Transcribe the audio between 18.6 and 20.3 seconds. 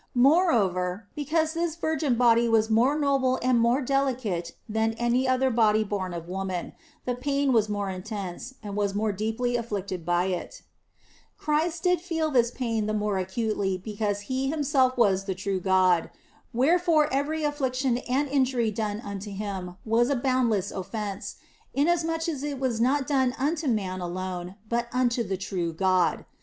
done unto Him was a